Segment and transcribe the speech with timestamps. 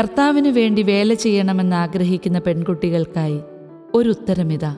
[0.00, 3.40] കർത്താവിന് വേണ്ടി വേല ചെയ്യണമെന്ന് ആഗ്രഹിക്കുന്ന പെൺകുട്ടികൾക്കായി
[3.94, 4.76] ഒരു ഉത്തരമിതാ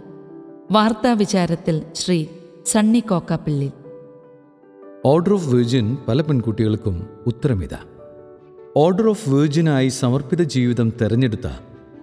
[0.70, 2.26] വാർത്താ വിചാരത്തിൽ Shri
[2.66, 3.70] Sunny Kokkappilly.
[5.04, 7.78] Order of virgin പല പെൺകുട്ടികൾക്കും ഉത്തരമിതാ.
[8.76, 11.46] ഓർഡർ ഓഫ് വേർജിനായി സമർപ്പിത ജീവിതം തെരഞ്ഞെടുത്ത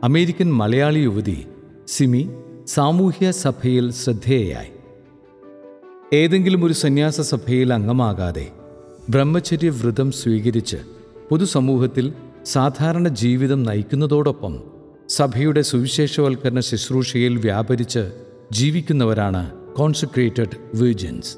[0.03, 1.47] അമേരിക്കൻ മലയാളി യുവതി
[1.87, 2.29] സിമി
[2.67, 4.71] സാമൂഹ്യ സഭയിൽ ശ്രദ്ധേയയായി.
[6.13, 8.47] ഏതെങ്കിലും ഒരു സന്യാസ സഭയിൽ അംഗമാകാതെ
[9.09, 10.77] ബ്രഹ്മചര്യ വ്രതം സ്വീകരിച്ച്
[11.29, 12.13] പൊതുസമൂഹത്തിൽ
[12.45, 14.59] സാധാരണ ജീവിതം നയിക്കുന്നതോടൊപ്പം
[15.09, 18.11] സഭയുടെ സുവിശേഷവൽക്കരണ ശുശ്രൂഷയിൽ വ്യാപരിച്ച്
[18.51, 21.37] ജീവിക്കുന്നവരാണ് കോൺസെക്രേറ്റഡ് വേർജിൻസ്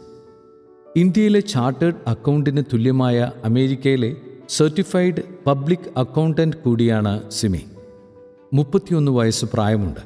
[0.96, 4.16] ഇന്ത്യയിലെ ചാർട്ടേഡ് അക്കൗണ്ടിന് തുല്യമായ അമേരിക്കയിലെ
[4.50, 7.62] സർട്ടിഫൈഡ് പബ്ലിക് അക്കൗണ്ടന്റ് കൂടിയാണ് സിമി.
[8.54, 10.00] മുപ്പത്തിയൊന്ന് വയസ്സ് പ്രായമുണ്ട്.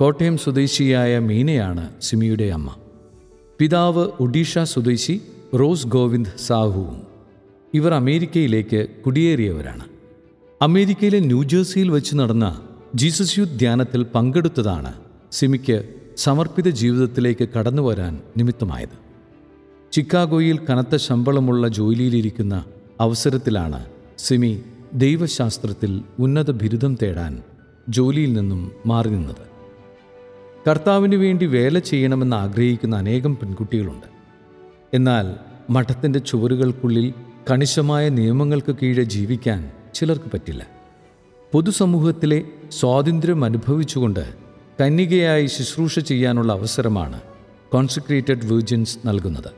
[0.00, 2.74] കോട്ടയം സ്വദേശിയായ മീനയാണ് സിമിയുടെ അമ്മ.
[3.58, 5.20] പിതാവ് ഒഡീഷ സ്വദേശി
[5.60, 7.02] റോസ് ഗോവിന്ദ് സാഹുവും.
[7.74, 9.93] ഇവർ അമേരിക്കയിലേക്ക് കുടിയേറിയവരാണ്.
[10.62, 14.92] അമേരിക്കയിലെ ന്യൂജേഴ്സിയിൽ വെച്ച് നടന്ന ജീസസ് യൂത്ത് ധ്യാനത്തിൽ പങ്കെടുത്തതാണ്
[15.32, 18.98] സിമിക്ക് സമർപ്പിത ജീവിതത്തിലേക്ക് കടന്നു വരാൻ നിമിത്തമായത്.
[19.92, 22.64] ചിക്കാഗോയിൽ കനത്ത ശമ്പളമുള്ള ജോലിയിലിരിക്കുന്ന
[23.00, 23.84] അവസരത്തിലാണ്
[24.18, 24.62] സിമി
[24.94, 27.42] ദൈവശാസ്ത്രത്തിൽ ഉന്നത ബിരുദം തേടാൻ
[27.88, 29.54] ജോലിയിൽ നിന്നും മാറി നിന്നത്.
[30.68, 34.06] കർത്താവിന് വേണ്ടി വേല ചെയ്യണമെന്ന് ആഗ്രഹിക്കുന്ന അനേകം പെൺകുട്ടികളുണ്ട്.
[34.94, 35.34] എന്നാൽ
[35.70, 37.14] മഠത്തിന്റെ ചുവരുകൾക്കുള്ളിൽ
[37.50, 40.66] കണിശമായ നിയമങ്ങൾക്ക് കീഴെ ജീവിക്കാൻ ചിലർക്ക് പറ്റില്ല.
[41.52, 42.42] പൊതുസമൂഹത്തിലെ
[42.72, 44.34] സ്വാതന്ത്ര്യം അനുഭവിച്ചുകൊണ്ട്
[44.80, 47.20] കന്യകയായി ശുശ്രൂഷ ചെയ്യാനുള്ള അവസരമാണ്
[47.72, 49.50] കോൺസെൻട്രേറ്റഡ് വേർജിൻസ് നൽകുന്നത്.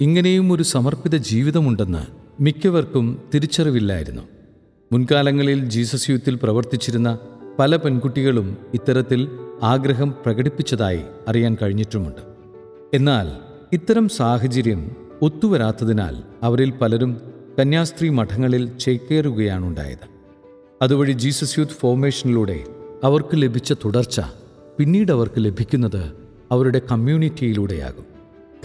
[0.00, 1.98] ഇങ്ങനെയും ഒരു സമർപ്പിത ജീവിതമുണ്ടെന്ന്
[2.42, 4.22] മിക്കവർക്കും തിരിച്ചറിവില്ലായിരുന്നു.
[4.92, 7.18] മുൻകാലങ്ങളിൽ ജീസസ് യൂത്തിൽ പ്രവർത്തിച്ചിരുന്ന
[7.58, 9.28] പല പെൺകുട്ടികളും ഇത്തരത്തിൽ
[9.62, 12.22] ആഗ്രഹം പ്രകടിപ്പിച്ചതായി അറിയാൻ കഴിഞ്ഞിട്ടുമുണ്ട്.
[12.94, 13.30] എന്നാൽ
[13.72, 20.08] ഇത്തരം സാഹചര്യം ഒത്തുവരാത്തതിനാൽ അവരിൽ പലരും കന്യാസ്ത്രീ മഠങ്ങളിൽ ചേക്കേറുകയാണുണ്ടായത്.
[20.82, 22.64] അതുവഴി ജീസസ് യൂത്ത് ഫോർമേഷനിലൂടെ
[23.04, 24.20] അവർക്ക് ലഭിച്ച തുടർച്ച
[24.78, 26.12] പിന്നീട് അവർക്ക് ലഭിക്കുന്നത്
[26.50, 28.04] അവരുടെ കമ്മ്യൂണിറ്റിയിലൂടെയാകും.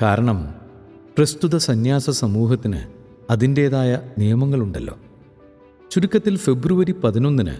[0.01, 0.55] കാരണം
[1.17, 2.79] പ്രസ്തുത സന്യാസ സമൂഹത്തിന്
[3.29, 4.97] അതിന്റേതായ നിയമങ്ങളുണ്ടല്ലോ.
[5.91, 7.55] ചുരുക്കത്തിൽ ഫെബ്രുവരി പതിനൊന്നിന്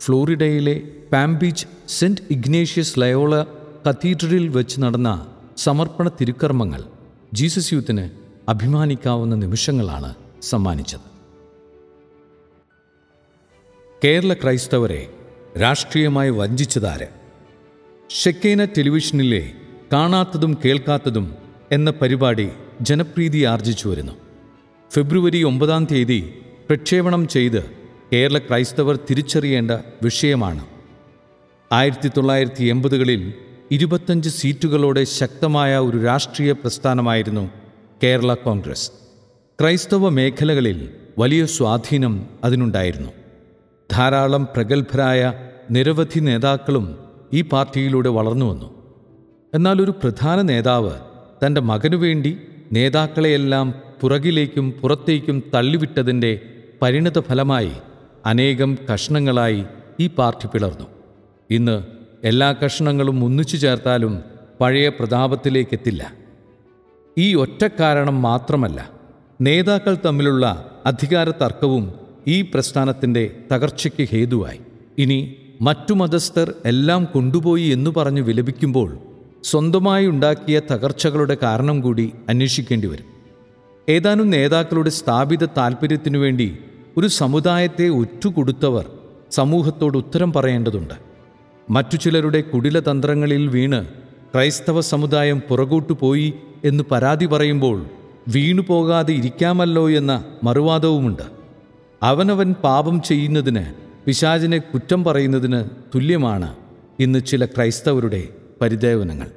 [0.00, 3.44] ഫ്ലോറിഡയിലെ Palm Beach Saint Ignatius Loyola
[3.88, 5.26] കത്തീഡ്രലിൽ വെച്ച് നടന്ന
[5.56, 6.84] സമർപ്പണ തിരുക്കർമ്മങ്ങൾ
[7.32, 8.10] ജീസസ് യൂത്തിന്
[8.48, 11.12] അഭിമാനിക്കാവുന്ന നിമിഷങ്ങളാണ് സമ്മാനിച്ചത്.
[14.04, 15.14] കേരള ക്രൈസ്തവരെ
[15.60, 17.06] രാഷ്ട്രീയമായി വഞ്ചിച്ചതാര്?
[18.10, 19.52] ഷെക്കേന ടെലിവിഷനിലെ
[19.92, 21.34] കാണാത്തതും കേൾക്കാത്തതും
[21.72, 22.48] എന്ന പരിപാടി
[22.80, 24.12] ജനപ്രീതി ആർജിച്ചു വരുന്നു.
[24.92, 27.70] ഫെബ്രുവരി ഒമ്പതാം തീയതി പ്രക്ഷേപണം ചെയ്ത്
[28.12, 29.70] കേരള ക്രൈസ്തവർ തിരിച്ചറിയേണ്ട
[30.02, 30.66] വിഷയമാണ്.
[31.72, 33.34] ആയിരത്തി തൊള്ളായിരത്തി എൺപതുകളിൽ
[33.70, 37.50] ഇരുപത്തഞ്ച് സീറ്റുകളോടെ ശക്തമായ ഒരു രാഷ്ട്രീയ പ്രസ്ഥാനമായിരുന്നു
[38.02, 39.01] കേരള കോൺഗ്രസ്.
[39.60, 43.10] ക്രൈസ്തവ മേഖലകളിൽ വലിയ സ്വാധീനം അതിനുണ്ടായിരുന്നു.
[43.92, 45.32] ധാരാളം പ്രഗത്ഭരായ
[45.70, 46.86] നിരവധി നേതാക്കളും
[47.32, 48.68] ഈ പാർട്ടിയിലൂടെ വളർന്നു വന്നു.
[49.54, 50.94] എന്നാൽ ഒരു പ്രധാന നേതാവ്
[51.42, 52.38] തന്റെ മകനു വേണ്ടി
[52.72, 56.32] നേതാക്കളെയെല്ലാം പുറകിലേക്കും പുറത്തേക്കും തള്ളിവിട്ടതിന്റെ
[56.82, 57.72] പരിണത ഫലമായി
[58.26, 59.64] അനേകം കഷ്ണങ്ങളായി
[60.00, 60.86] ഈ പാർട്ടി പിളർന്നു.
[61.50, 61.76] ഇന്ന്
[62.24, 64.22] എല്ലാ കഷ്ണങ്ങളും ഒന്നിച്ചു ചേർത്താലും
[64.60, 66.02] പഴയ പ്രതാപത്തിലേക്കെത്തില്ല.
[67.18, 68.91] ഈ ഒറ്റ കാരണം മാത്രമല്ല
[69.42, 71.92] നേതാക്കൾ തമ്മിലുള്ള അധികാര തർക്കവും
[72.26, 74.60] ഈ പ്രസ്ഥാനത്തിന്റെ തകർച്ചയ്ക്ക് ഹേതുവായി.
[74.98, 78.98] ഇനി മറ്റു മതസ്ഥർ എല്ലാം കൊണ്ടുപോയി എന്നു പറഞ്ഞു വിലപിക്കുമ്പോൾ
[79.44, 83.04] സ്വന്തമായി ഉണ്ടാക്കിയ തകർച്ചകളുടെ കാരണം കൂടി അന്വേഷിക്കേണ്ടി വരും.
[83.88, 86.58] ഏതാനും നേതാക്കളുടെ സ്ഥാപിത താൽപ്പര്യത്തിനു വേണ്ടി
[86.96, 88.86] ഒരു സമുദായത്തെ ഒറ്റുകൊടുത്തവർ
[89.30, 90.94] സമൂഹത്തോട് ഉത്തരം പറയേണ്ടതുണ്ട്.
[91.70, 93.84] മറ്റു ചിലരുടെ കുടിലതന്ത്രങ്ങളിൽ വീണ്
[94.34, 96.32] ക്രൈസ്തവ സമുദായം പുറകോട്ടു പോയി
[96.64, 97.86] എന്ന് പരാതി പറയുമ്പോൾ
[98.28, 101.22] വീണു പോകാതെ ഇരിക്കാമല്ലോ എന്ന മറുവാദവുമുണ്ട്.
[102.02, 103.64] അവനവൻ പാപം ചെയ്യുന്നതിന്
[104.06, 106.56] പിശാചിനെ കുറ്റം പറയുന്നതിന് തുല്യമാണ്
[107.00, 108.28] ഇന്ന് ചില ക്രൈസ്തവരുടെ
[108.60, 109.30] പരിദേവനങ്ങൾ.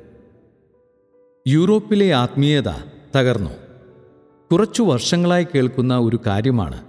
[1.47, 2.69] യൂറോപ്പിലെ ആത്മീയത
[3.15, 3.49] തകർന്നു.
[4.51, 6.83] കുറച്ചു വർഷങ്ങളായി കേൾക്കുന്ന ഒരു കാര്യമാണ്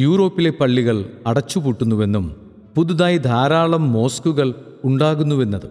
[0.00, 4.54] യൂറോപ്പിലെ പള്ളികൾ അടച്ചുപൂട്ടുന്നുവെന്നും പുതുതായി ധാരാളം മോസ്കുകൾ
[4.84, 5.70] ഉണ്ടാകുന്നുവെന്നതും.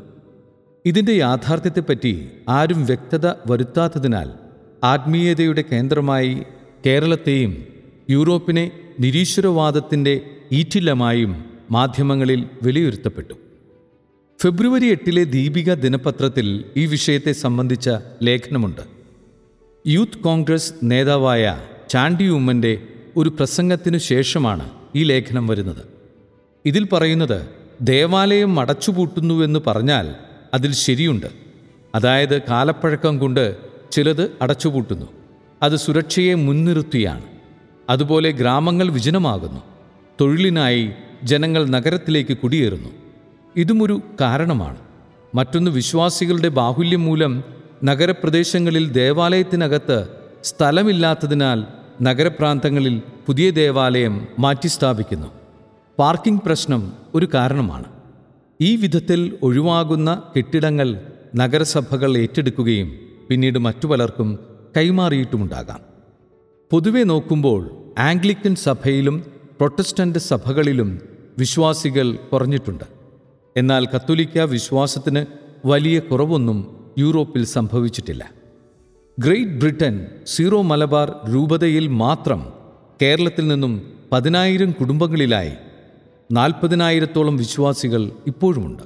[0.86, 4.45] ഇതിന്റെ യാഥാർത്ഥ്യത്തെപ്പറ്റി ആരും വ്യക്തത വരുത്താത്തതിനാൽ
[4.86, 6.44] ആത്മീയതയുടെ കേന്ദ്രമായി
[6.86, 7.66] കേരളത്തെയും
[8.10, 10.22] യൂറോപ്പിനെ നിരീശ്വരവാദത്തിന്റെ
[10.52, 13.34] ഈറ്റില്ലമായും മാധ്യമങ്ങളിൽ വിലയിരുത്തപ്പെട്ടു.
[14.42, 17.90] ഫെബ്രുവരി എട്ടിലെ ദീപിക ദിനപത്രത്തിൽ ഈ വിഷയത്തെ സംബന്ധിച്ച
[18.24, 18.82] ലേഖനമുണ്ട്.
[19.88, 22.82] യൂത്ത് കോൺഗ്രസ് നേതാവായ ചാണ്ടി ഉമ്മന്റെ
[23.18, 25.86] ഒരു പ്രസംഗത്തിനു ശേഷമാണ് ഈ ലേഖനം വരുന്നത്.
[26.66, 27.50] ഇതിൽ പറയുന്നത്
[27.82, 30.16] ദേവാലയം അടച്ചുപൂട്ടുന്നുവെന്ന് പറഞ്ഞാൽ
[30.54, 31.28] അതിൽ ശരിയുണ്ട്.
[31.96, 35.06] അതായത് കാലപ്പഴക്കം കൊണ്ട് ചിലത് അടച്ചുപൂട്ടുന്നു.
[35.64, 37.22] അത് സുരക്ഷയെ മുൻനിർത്തിയാണ്.
[37.90, 39.62] അതുപോലെ ഗ്രാമങ്ങൾ വിജനമാകുന്നു.
[40.22, 40.92] തൊഴിലിനായി
[41.24, 42.90] ജനങ്ങൾ നഗരത്തിലേക്ക് കുടിയേറുന്നു.
[43.56, 44.78] ഇതുമൊരു കാരണമാണ്.
[45.36, 47.44] മറ്റൊന്ന് വിശ്വാസികളുടെ ബാഹുല്യം മൂലം
[47.84, 50.08] നഗരപ്രദേശങ്ങളിൽ ദേവാലയത്തിനകത്ത്
[50.44, 51.64] സ്ഥലമില്ലാത്തതിനാൽ
[52.02, 55.28] നഗരപ്രാന്തങ്ങളിൽ പുതിയ ദേവാലയം മാറ്റിസ്ഥാപിക്കുന്നു.
[56.00, 57.86] പാർക്കിംഗ് പ്രശ്നം ഒരു കാരണമാണ്.
[58.62, 61.02] ഈ വിധത്തിൽ ഒഴിവാകുന്ന കെട്ടിടങ്ങൾ
[61.36, 64.40] നഗരസഭകൾ ഏറ്റെടുക്കുകയും പിന്നീട് മറ്റു പലർക്കും
[64.78, 65.80] കൈമാറിയിട്ടുമുണ്ടാകാം.
[66.72, 69.24] പൊതുവെ നോക്കുമ്പോൾ ആംഗ്ലിക്കൻ സഭയിലും
[69.58, 71.00] പ്രൊട്ടസ്റ്റന്റ് സഭകളിലും
[71.38, 72.84] വിശ്വാസികൾ കുറഞ്ഞിട്ടുണ്ട്.
[73.58, 75.26] എന്നാൽ കത്തോലിക്ക വിശ്വാസത്തിന്
[75.66, 78.32] വലിയ കുറവൊന്നും യൂറോപ്പിൽ സംഭവിച്ചിട്ടില്ല.
[79.20, 82.54] ഗ്രേറ്റ് ബ്രിട്ടൻ സീറോ മലബാർ രൂപതയിൽ മാത്രം
[83.02, 85.52] കേരളത്തിൽ നിന്നും പതിനായിരം കുടുംബങ്ങളിലായി
[86.32, 88.84] നാൽപ്പതിനായിരത്തോളം വിശ്വാസികൾ ഇപ്പോഴുമുണ്ട്.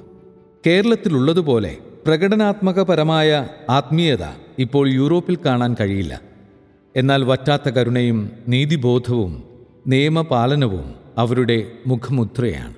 [0.66, 1.76] കേരളത്തിലുള്ളതുപോലെ
[2.06, 4.24] പ്രകടനാത്മകപരമായ ആത്മീയത
[4.58, 6.20] ഇപ്പോൾ യൂറോപ്പിൽ കാണാൻ കഴിയില്ല.
[6.96, 9.42] എന്നാൽ വറ്റാത്ത കരുണയും നീതിബോധവും
[9.86, 12.74] നിയമപാലനവും അവരുടെ മുഖമുദ്രയാണ്.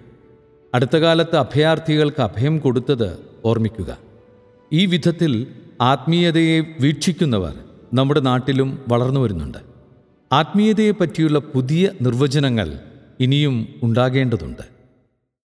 [0.75, 3.99] അടുത്ത കാലത്ത് അഭയാർത്ഥികൾക്ക് അഭയം കൊടുത്തത് ഓർമ്മിക്കുക.
[4.73, 5.47] ഈ വിധത്തിൽ
[5.81, 7.55] ആത്മീയതയെ വീക്ഷിക്കുന്നവർ
[7.95, 9.59] നമ്മുടെ നാട്ടിലും വളർന്നു വരുന്നുണ്ട്.
[10.33, 12.79] ആത്മീയതയെപ്പറ്റിയുള്ള പുതിയ നിർവചനങ്ങൾ
[13.21, 14.72] ഇനിയും ഉണ്ടാകേണ്ടതുണ്ട്.